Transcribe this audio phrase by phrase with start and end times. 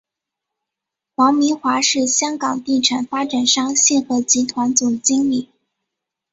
[1.15, 5.49] 黄敏华是香港地产发展商信和集团总经理。